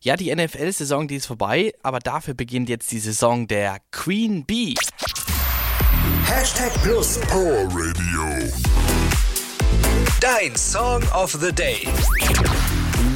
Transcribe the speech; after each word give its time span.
Ja, 0.00 0.14
die 0.14 0.32
NFL-Saison, 0.32 1.08
die 1.08 1.16
ist 1.16 1.26
vorbei, 1.26 1.72
aber 1.82 1.98
dafür 1.98 2.34
beginnt 2.34 2.68
jetzt 2.68 2.92
die 2.92 3.00
Saison 3.00 3.48
der 3.48 3.78
Queen 3.90 4.44
Bee. 4.44 4.74
Hashtag 6.24 6.72
Plus 6.84 7.18
Power 7.22 7.64
Radio. 7.64 8.48
Dein 10.20 10.54
Song 10.54 11.02
of 11.12 11.32
the 11.32 11.50
Day. 11.52 11.88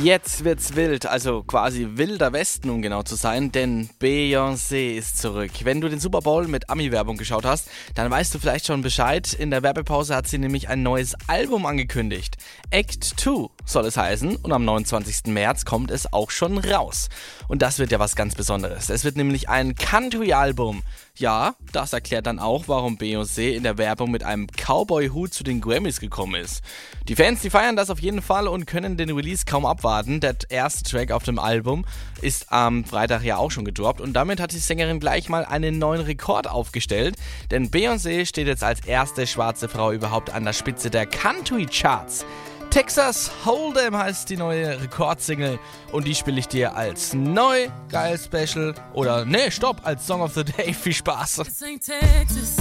Jetzt 0.02 0.42
wird's 0.42 0.74
wild, 0.74 1.06
also 1.06 1.44
quasi 1.44 1.86
wilder 1.92 2.32
Westen, 2.32 2.68
um 2.68 2.82
genau 2.82 3.04
zu 3.04 3.14
sein, 3.14 3.52
denn 3.52 3.88
Beyoncé 4.00 4.96
ist 4.96 5.18
zurück. 5.18 5.52
Wenn 5.62 5.80
du 5.80 5.88
den 5.88 6.00
Super 6.00 6.22
Bowl 6.22 6.48
mit 6.48 6.68
Ami-Werbung 6.68 7.16
geschaut 7.16 7.44
hast, 7.44 7.68
dann 7.94 8.10
weißt 8.10 8.34
du 8.34 8.40
vielleicht 8.40 8.66
schon 8.66 8.82
Bescheid. 8.82 9.32
In 9.32 9.52
der 9.52 9.62
Werbepause 9.62 10.16
hat 10.16 10.26
sie 10.26 10.38
nämlich 10.38 10.68
ein 10.68 10.82
neues 10.82 11.14
Album 11.28 11.64
angekündigt. 11.64 12.38
Act 12.70 13.04
2 13.04 13.46
soll 13.72 13.86
es 13.86 13.96
heißen 13.96 14.36
und 14.36 14.52
am 14.52 14.64
29. 14.64 15.32
März 15.32 15.64
kommt 15.64 15.90
es 15.90 16.12
auch 16.12 16.30
schon 16.30 16.58
raus. 16.58 17.08
Und 17.48 17.62
das 17.62 17.78
wird 17.78 17.90
ja 17.90 17.98
was 17.98 18.16
ganz 18.16 18.34
Besonderes. 18.34 18.90
Es 18.90 19.04
wird 19.04 19.16
nämlich 19.16 19.48
ein 19.48 19.74
Country-Album. 19.74 20.82
Ja, 21.16 21.54
das 21.72 21.92
erklärt 21.92 22.26
dann 22.26 22.38
auch, 22.38 22.68
warum 22.68 22.96
Beyoncé 22.96 23.50
in 23.50 23.64
der 23.64 23.76
Werbung 23.76 24.10
mit 24.10 24.24
einem 24.24 24.46
Cowboy-Hut 24.46 25.34
zu 25.34 25.44
den 25.44 25.60
Grammys 25.60 26.00
gekommen 26.00 26.40
ist. 26.40 26.62
Die 27.08 27.16
Fans, 27.16 27.42
die 27.42 27.50
feiern 27.50 27.76
das 27.76 27.90
auf 27.90 28.00
jeden 28.00 28.22
Fall 28.22 28.48
und 28.48 28.66
können 28.66 28.96
den 28.96 29.10
Release 29.10 29.44
kaum 29.44 29.66
abwarten. 29.66 30.20
Der 30.20 30.36
erste 30.48 30.88
Track 30.88 31.10
auf 31.10 31.24
dem 31.24 31.38
Album 31.38 31.84
ist 32.22 32.50
am 32.50 32.84
Freitag 32.84 33.24
ja 33.24 33.36
auch 33.36 33.50
schon 33.50 33.64
gedroppt 33.64 34.00
und 34.00 34.14
damit 34.14 34.40
hat 34.40 34.52
die 34.52 34.58
Sängerin 34.58 35.00
gleich 35.00 35.28
mal 35.28 35.44
einen 35.44 35.78
neuen 35.78 36.00
Rekord 36.00 36.48
aufgestellt, 36.48 37.16
denn 37.50 37.70
Beyoncé 37.70 38.24
steht 38.26 38.46
jetzt 38.46 38.64
als 38.64 38.80
erste 38.86 39.26
schwarze 39.26 39.68
Frau 39.68 39.92
überhaupt 39.92 40.30
an 40.30 40.44
der 40.44 40.52
Spitze 40.52 40.90
der 40.90 41.06
Country 41.06 41.66
Charts. 41.66 42.24
Texas 42.72 43.30
Hold'em 43.44 43.94
heißt 43.94 44.30
die 44.30 44.38
neue 44.38 44.80
Rekordsingle 44.80 45.58
und 45.92 46.06
die 46.06 46.14
spiele 46.14 46.40
ich 46.40 46.48
dir 46.48 46.74
als 46.74 47.12
neu, 47.12 47.68
geil 47.90 48.18
Special 48.18 48.74
oder 48.94 49.26
nee, 49.26 49.50
stopp, 49.50 49.82
als 49.84 50.06
Song 50.06 50.22
of 50.22 50.32
the 50.32 50.42
Day. 50.42 50.72
Viel 50.82 50.94
Spaß. 50.94 51.42
This 51.44 51.62
ain't 51.62 51.84
Texas. 51.84 52.56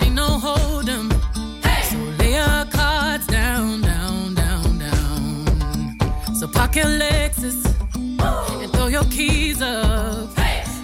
Ain't 0.00 0.12
no 0.12 0.40
hold'em. 0.42 1.08
So 1.88 1.96
lay 2.18 2.32
your 2.32 2.66
cards 2.72 3.28
down, 3.28 3.80
down, 3.82 4.34
down, 4.34 4.78
down. 4.80 6.34
So 6.34 6.48
park 6.48 6.74
your 6.74 6.86
Lexus 6.86 7.64
and 8.60 8.72
throw 8.72 8.88
your 8.88 9.04
keys 9.04 9.62
up. 9.62 10.30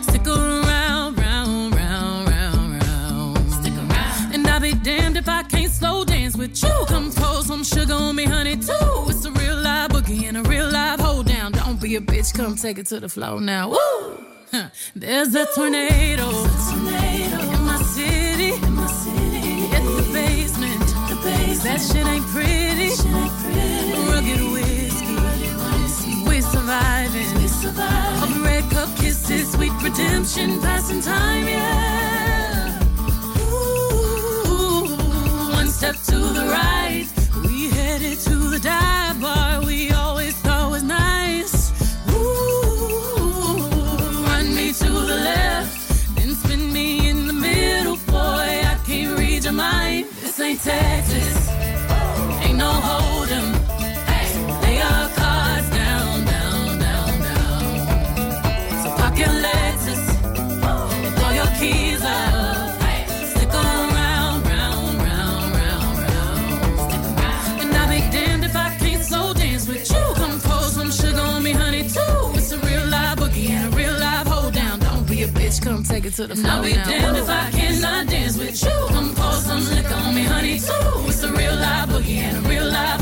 Stick 0.03 0.29
around, 0.29 1.19
round, 1.19 1.75
round, 1.75 2.29
round, 2.29 2.83
round. 2.85 3.53
Stick 3.53 3.75
around. 3.75 4.33
And 4.33 4.47
I'll 4.47 4.61
be 4.61 4.75
damned 4.75 5.17
if 5.17 5.29
I 5.29 5.43
can't 5.43 5.73
slow 5.73 6.05
dance 6.05 6.37
with 6.37 6.63
you. 6.63 6.71
Come 6.87 7.02
some 7.65 7.79
sugar 7.81 7.95
on 7.95 8.17
me, 8.17 8.25
honey, 8.25 8.57
too. 8.57 9.07
It's 9.09 9.25
a 9.25 9.31
real 9.33 9.57
live 9.57 9.91
boogie 9.91 10.25
and 10.25 10.37
a 10.37 10.43
real 10.43 10.69
live 10.71 11.01
hold 11.01 11.27
down. 11.27 11.53
Don't 11.53 11.81
be 11.81 11.97
a 11.97 12.01
bitch, 12.01 12.35
come 12.35 12.57
take 12.57 12.79
it 12.79 12.87
to 12.87 13.01
the 13.01 13.09
floor 13.09 13.41
now. 13.41 13.71
Woo! 13.71 14.25
There's 14.95 15.35
a 15.35 15.47
tornado. 15.55 16.29
In 16.29 17.65
my 17.65 17.83
city. 17.95 18.53
Hit 19.73 19.85
the 19.85 20.11
basement. 20.13 20.87
That 21.63 21.81
shit 21.81 22.07
ain't 22.07 22.27
pretty. 22.27 22.91
Rugged 24.11 24.43
whiskey. 24.53 25.17
We're 26.27 26.43
surviving. 26.43 27.31
Of 28.23 28.43
red 28.45 28.65
cup 28.71 28.89
kisses, 28.97 29.53
sweet 29.53 29.73
redemption, 29.83 30.61
passing 30.61 31.01
time, 31.01 31.32
headed 38.65 38.92
a 75.23 75.27
bitch, 75.29 75.63
come 75.63 75.83
take 75.83 76.05
it 76.05 76.15
to 76.15 76.27
the 76.27 76.35
floor. 76.35 76.53
I'll 76.53 76.63
be 76.63 76.73
damned 76.73 77.17
if 77.17 77.29
I 77.29 77.51
cannot 77.51 78.09
dance 78.09 78.37
with 78.37 78.63
you. 78.63 78.87
Come 78.89 79.15
pour 79.15 79.33
some 79.35 79.65
liquor 79.75 79.95
on 79.95 80.15
me, 80.15 80.23
honey, 80.23 80.59
too. 80.59 81.09
It's 81.09 81.23
a 81.23 81.33
real 81.33 81.55
live 81.55 81.89
boogie 81.91 82.17
and 82.17 82.45
a 82.45 82.49
real 82.49 82.67
live 82.67 83.02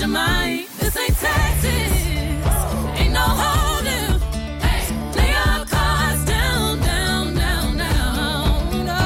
can't 0.00 0.12
your 0.12 0.20
mind. 0.20 0.66
This 0.78 0.96
ain't 0.96 1.16
Texas. 1.16 1.92
Ain't 2.98 3.12
no 3.12 3.20
holding. 3.20 4.12
Lay 5.16 5.30
your 5.36 5.64
cards 5.66 6.24
down, 6.24 6.80
down, 6.80 7.34
down, 7.34 7.76
down. 7.76 8.86
No, 8.86 9.02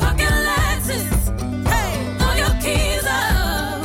pocket 0.00 0.34
Lexus. 0.48 1.10
Hey, 1.68 1.90
throw 2.18 2.34
your 2.42 2.54
keys 2.64 3.06
up. 3.06 3.84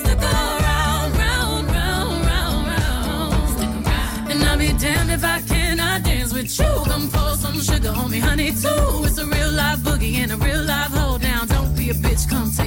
Stick 0.00 0.22
around, 0.22 1.12
round, 1.22 1.66
round, 1.70 2.26
round, 2.26 2.66
round. 2.68 3.50
Stick 3.50 3.74
around. 3.86 4.30
And 4.30 4.42
I'll 4.44 4.58
be 4.58 4.72
damned 4.78 5.10
if 5.10 5.24
I 5.24 5.40
cannot 5.42 6.04
dance 6.04 6.32
with 6.32 6.58
you. 6.58 6.72
Come 6.86 7.10
pour 7.10 7.36
some 7.36 7.60
sugar 7.60 7.92
me, 8.08 8.20
honey, 8.20 8.50
too. 8.52 9.04
It's 9.04 9.18
a 9.18 9.26
real 9.26 9.43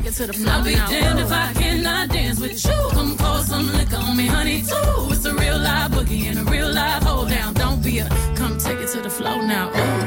it 0.07 0.13
to 0.13 0.27
the 0.27 0.33
floor. 0.33 0.53
I'll 0.53 0.63
be 0.63 0.75
damned 0.75 1.19
if 1.19 1.31
I 1.31 1.53
cannot 1.53 2.09
dance 2.09 2.39
with 2.39 2.63
you. 2.65 2.89
Come 2.91 3.17
pour 3.17 3.39
some 3.39 3.67
liquor 3.73 3.97
on 3.97 4.15
me, 4.15 4.27
honey, 4.27 4.61
too. 4.61 5.11
It's 5.11 5.25
a 5.25 5.33
real 5.33 5.57
live 5.57 5.91
boogie 5.91 6.29
and 6.29 6.39
a 6.39 6.43
real 6.51 6.71
live 6.71 7.03
hold 7.03 7.29
down. 7.29 7.53
Don't 7.53 7.83
be 7.83 7.99
a 7.99 8.07
come 8.35 8.57
take 8.57 8.79
it 8.79 8.87
to 8.89 9.01
the 9.01 9.09
floor 9.09 9.43
now. 9.43 9.69
Ooh. 9.69 10.01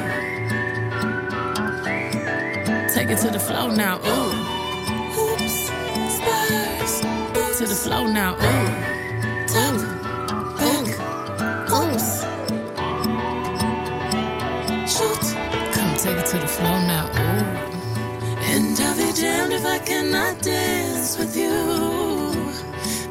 Take 2.94 3.10
it 3.10 3.18
to 3.18 3.30
the 3.30 3.38
floor 3.38 3.72
now. 3.72 3.98
Ooh. 3.98 4.30
Hoops, 5.16 5.70
spurs, 6.16 7.00
to 7.58 7.66
the 7.66 7.74
floor 7.74 8.08
now. 8.08 8.34
Ooh. 8.36 8.68
Tap, 9.52 9.74
back, 10.60 10.86
oops. 11.78 12.24
Shoot, 14.92 15.24
come 15.74 15.92
take 15.96 16.18
it 16.22 16.26
to 16.26 16.38
the 16.38 16.48
floor 16.48 16.78
now. 16.92 17.06
Ooh. 17.14 17.59
If 19.86 20.14
I 20.14 20.34
dance 20.40 21.18
with 21.18 21.36
you. 21.36 22.30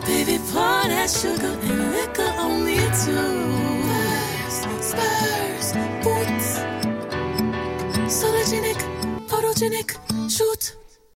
Baby, 0.06 0.40
pour 0.52 0.88
that 0.88 1.10
sugar 1.10 1.58
and 1.62 1.92
liquor 1.92 2.34
on 2.38 2.66
me 2.66 2.78
too. 3.04 3.49